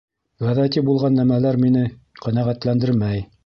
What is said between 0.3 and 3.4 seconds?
Ғәҙәти булған нәмәләр мине ҡәнәғәтләндермәй.